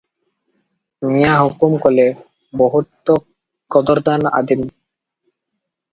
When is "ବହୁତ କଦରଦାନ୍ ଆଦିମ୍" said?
2.63-4.67